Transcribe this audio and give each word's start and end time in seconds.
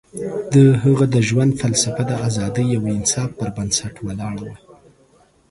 د 0.53 0.55
هغه 0.83 1.05
د 1.13 1.15
ژوند 1.27 1.51
فلسفه 1.61 2.03
د 2.09 2.13
ازادۍ 2.27 2.67
او 2.77 2.83
انصاف 2.97 3.29
پر 3.39 3.49
بنسټ 3.57 3.95
ولاړه 4.07 4.39
وه. 4.47 4.57